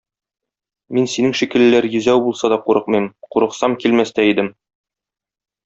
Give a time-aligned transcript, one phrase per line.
[0.97, 4.51] Мин синең шикеллеләр йөзәү булса да курыкмыйм, курыксам, килмәс тә идем.